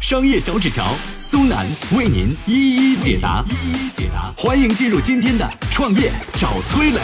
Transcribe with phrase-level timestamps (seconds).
[0.00, 0.86] 商业小纸条
[1.18, 4.32] 苏南为您一一解答，一一解答。
[4.34, 7.00] 欢迎进入今天的创业找崔磊。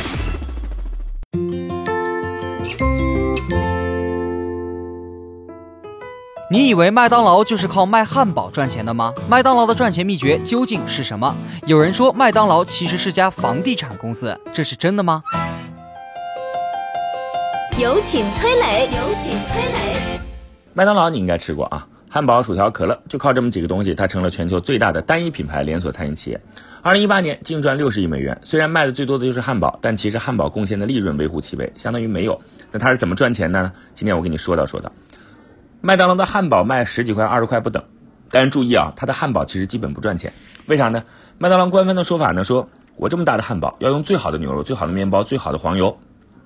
[6.51, 9.13] 你以为麦当劳就是靠卖汉堡赚钱的吗？
[9.29, 11.37] 麦当劳的赚钱秘诀究竟是什么？
[11.67, 15.23] 有人说麦当劳其实是家房地产公司，这是真的吗？
[17.77, 20.19] 有请崔磊，有请崔磊。
[20.73, 26.41] 麦当劳你应该吃过啊，汉堡、薯条、可乐，就靠这么几个东西，它成了全球最大的单一品牌连锁餐饮企业。
[26.81, 32.41] 二零一八年净赚六十亿美元，虽然卖的最多的就是汉堡，但其实汉堡贡献的利润微乎其微，相当于没有。
[32.73, 33.71] 那它是怎么赚钱的呢？
[33.95, 34.91] 今天我跟你说道说道。
[35.83, 37.85] 麦当劳的汉堡卖十几块、二十块不等，
[38.31, 40.33] 但是注意啊，它的汉堡其实基本不赚钱。
[40.69, 41.05] 为啥呢？
[41.37, 45.95] 麦当劳官方的说法呢，说我这么大的汉堡要用最好的牛肉、最好的面包、最好的黄油。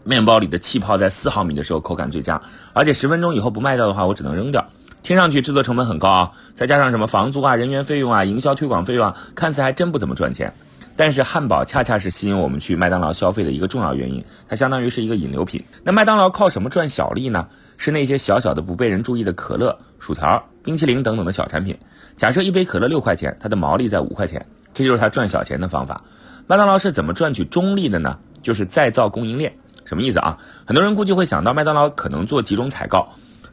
[0.02, 4.66] 面包里的气泡在四毫米的时候口感最佳，而且十分钟以后不卖掉的话，我只能扔掉。
[5.02, 10.52] 听上去制作成本很高啊，再加上什么房租啊、人员费用啊、营销推广费用啊，看似还真不怎么赚钱。
[10.96, 15.64] 但是汉堡恰恰是吸引我们去麦当劳消费的一个重要原因，它相当于是一个引流品。
[15.82, 17.46] 那麦当劳靠什么赚小利呢？
[17.78, 21.74] 是那些小小的不被人注意的可乐、薯条、冰淇淋等等的小产品。
[22.18, 26.04] 假设一杯可乐六块钱，它的毛利在五块钱，这就是它赚小钱的方法。
[26.46, 28.18] 麦当劳是怎么赚取中利的呢？
[28.42, 29.50] 就是再造供应链。
[29.86, 30.36] 什么意思啊？
[30.66, 33.08] 很多人估计会想到麦当劳可能做集中采购。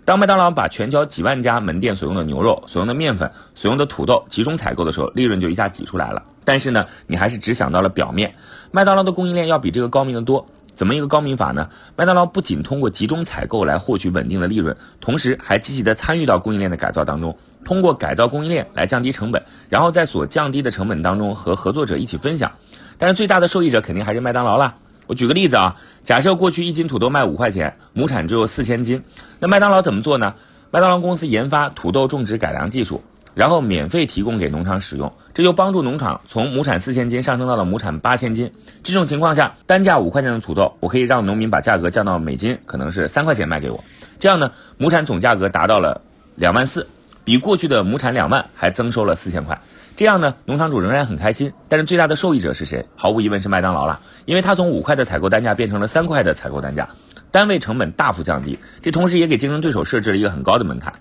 [0.07, 6.23] 当麦当劳把全球几万家门店所用的牛肉、所用的面粉、所用的土豆集中采购的时候，利润就一下挤出来了。
[6.45, 8.33] 但是呢，你还是只想到了表面。
[8.71, 10.47] 麦当劳的供应链要比这个高明的多。
[10.75, 11.69] 怎么一个高明法呢？
[11.97, 22.49] 麦当劳不仅通过集中采购来获取稳定的利润，同时还积极的参与到供应链的改造当中，通过改造供应链来降低成本，然后在所降低的成本当中和合作者一起分享。
[22.97, 24.77] 但是最大的受益者肯定还是麦当劳啦。
[25.07, 29.01] 我举个例子啊，假设过去一斤土豆卖五块钱，亩产只有四千斤，
[29.39, 30.35] 那麦当劳怎么做呢？
[30.69, 33.01] 麦当劳公司研发土豆种植改良技术，
[33.33, 38.51] 然后免费提供给农场使用，这就帮助农场从亩产四千斤上升到了亩产八千斤。
[38.83, 43.81] 这种情况下，单价五块钱的土豆，我可以让农民把价格降到每斤可能是三块钱卖给我，
[44.19, 46.01] 这样呢，亩产总价格达到了
[46.35, 46.85] 两万四，
[47.27, 49.59] 比过去的亩产两万还增收了四千块。
[49.97, 52.85] 这样呢，农场主仍然很开心，但是最大的受益者是谁？
[52.95, 56.87] 毫无疑问是麦当劳了，因为它从五块的采购单价变成了三块的采购单价，
[57.29, 60.93] 单位成本大幅降低，这同时也给竞争对手设置了一个很高的门槛。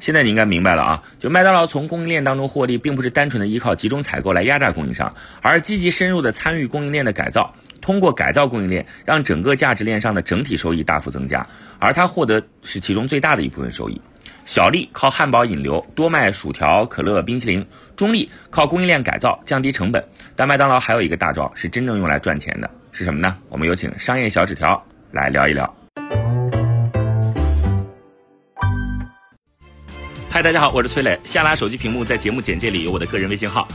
[0.00, 11.46] 现在你应该明白了啊，就麦当劳从供应链当中获利，并不是单纯的依靠集中采购来压榨供应商，而积极深入的参与供应链的改造，通过改造供应链，让整个价值链上的整体收益大幅增加，
[11.78, 14.00] 而它获得是其中最大的一部分收益。
[14.44, 17.62] 小利靠汉堡引流，多卖薯条、可乐、冰淇淋；
[17.96, 20.04] 中利靠供应链改造，降低成本。
[20.34, 23.36] 但麦当劳还有一个大招，是真正用来赚钱的，是什么呢？
[23.48, 25.72] 我们有请商业小纸条来聊一聊。
[30.28, 31.18] 嗨，大家好，我是崔磊。
[31.22, 33.68] 下拉手机屏幕，在节目简介里有我的个人微信号。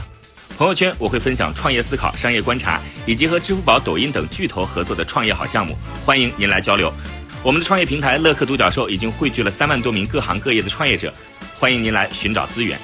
[0.58, 6.92] 朋友圈我会分享创业思考、商业观察，以及和支付宝、抖音等巨头合作的创业好项目，欢迎您来交流。
[7.44, 11.12] 我们的创业平台乐客独角兽已经汇聚了三万多名各行各业的创业者，
[11.56, 12.76] 欢迎您来寻找资源。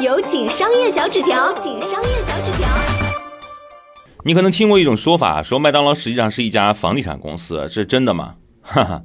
[0.00, 2.68] 有请商业小纸条，请商业小纸条。
[4.24, 8.34] 你可能听过一种说法，说麦当劳实际上是一家房地产公司，这是真的吗？
[8.60, 9.02] 哈哈，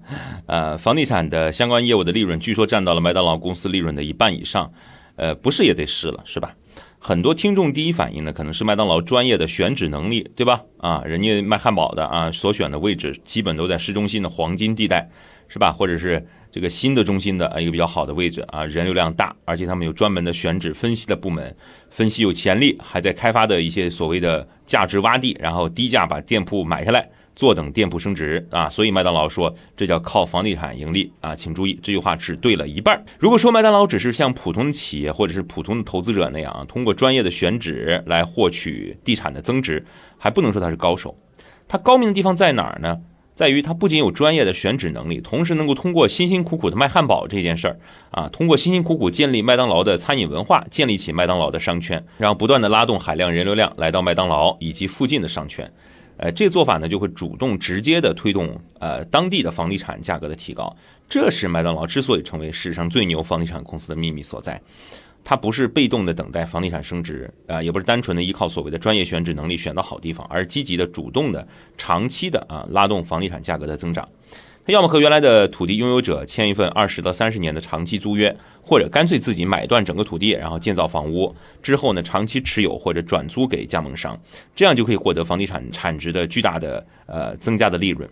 [0.47, 4.72] 呃，房地产的相关业务的利润据说占到了麦当劳公司利润的一半以上，
[5.17, 6.52] 呃，不是也得是了，是吧？
[7.08, 10.64] 很多听众第一反应呢，可能是麦当劳专业的选址能力，对吧？
[10.80, 15.08] 啊，人家卖汉堡的啊，所选的位置基本都在市中心的黄金地带，
[15.48, 15.72] 是吧？
[15.72, 21.56] 或者是这个新的中心的一个比较好的位置啊，人流量大，而且他们有专门的选址分析的部门，
[21.92, 27.08] 分析有潜力还在开发的一些所谓的价值洼地，然后低价把店铺买下来。
[27.35, 33.03] 坐等店铺升值啊，所以麦当劳说这叫靠房地产盈利啊，请注意这句话只对了一半。
[33.20, 39.85] 如果说麦当劳只是像普通企业或者是普通的投资者那样，通过专业的选址来获取地产的增值，
[40.17, 41.17] 还不能说他是高手。
[41.67, 42.99] 他高明的地方在哪儿呢？
[43.34, 47.78] 在于他不仅有专业的选址能力，同时能够通过辛辛苦苦的卖汉堡这件事儿
[48.11, 55.70] 啊，通过辛辛苦苦建立麦当劳的餐饮文化，建立起麦当劳的商圈，然后不断的拉动海量人流量来到麦当劳以及附近的商圈。
[56.17, 60.76] 呃，这做法呢，就会主动直接的推动呃当地的房地产价格的提高，
[61.09, 64.62] 这是麦当劳之所以成为史上最牛房地产公司的秘密所在。
[65.23, 71.47] 它不是被动的等待房地产升值啊，也不是单纯的依靠所谓的专业选址能力选到好地方，而积极的、主动的、
[71.78, 74.08] 长期的啊拉动房地产价格的增长。
[74.66, 84.20] 他要么和原来的土地拥有者签一份二十到三十年的长期租约，或者干脆自己买断整个土地，然后建造房屋，之后呢长期持有或者转租给加盟商，
[84.56, 88.09] 这样就可以获得房地产产值的巨大的呃增加的利润。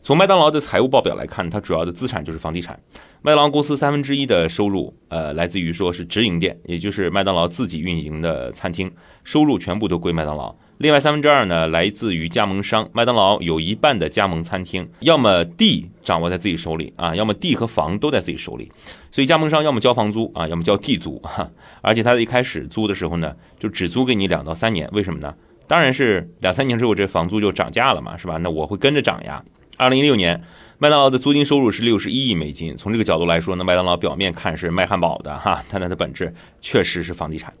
[0.00, 2.80] 从麦当劳的财务报表来看，它主要的资产就是房地产。
[3.20, 8.90] 麦当劳公司三分之一的收入，呃，来自于说是直营店，也就是麦当劳自己运营的餐厅，
[9.22, 10.56] 收入全部都归麦当劳。
[10.80, 12.88] 另外三分之二呢，来自于加盟商。
[12.94, 18.72] 麦当劳有一半的加盟餐厅，要么地掌握在自己手里啊，要么地和房都在自己手里。
[19.10, 21.18] 所以加盟商要么交房租啊，要么交地租。
[21.18, 21.46] 哈，
[21.82, 24.88] 而且他一开始租的时候呢，就只租给你两到三年。
[24.92, 25.34] 为什么呢？
[25.66, 28.38] 当然是两三年之后这房租就涨价了嘛，是吧？
[28.38, 29.44] 那我会跟着涨呀。
[29.76, 30.42] 二零一六年，
[30.78, 32.74] 麦当劳的租金收入是六十一亿美金。
[32.78, 37.52] 从这个角度来说呢，麦当劳表面看是卖汉堡的哈，但它的本质确实是房地产。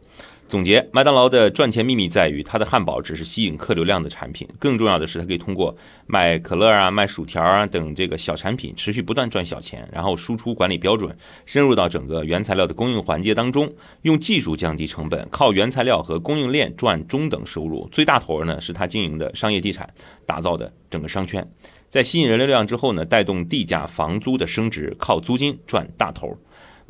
[0.50, 5.72] 总结，麦当劳的赚钱秘密在于它的汉堡只是吸引客流量的产品，更重要的是它可以通过
[6.08, 11.16] 卖可乐啊、卖薯条啊等这个小产品持续不断赚小钱，然后输出管理标准，
[11.46, 17.88] 深入到整个原材料的供应环节当中，用技术降低成本，靠原材料和供应链赚中等收入。
[17.92, 19.88] 最大头呢是它经营的商业地产
[20.26, 21.48] 打造的整个商圈。
[21.88, 26.36] 在吸引人流量之后呢，带动地价、房租的升值，靠租金赚大头。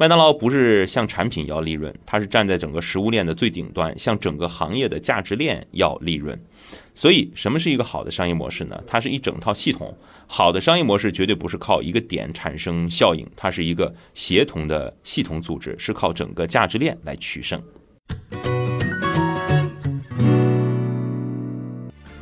[0.01, 6.41] 麦当劳不是向产品要利润，它是站在整个食物链的最顶端，向整个行业的价值链要利润。
[6.95, 8.83] 所以，什么是一个好的商业模式呢？
[8.87, 9.95] 它是一整套系统。
[10.27, 17.63] 好的商业模式绝对不是靠一个点产生效应，它是一个协同的系统组织，是靠整个价值链来取胜。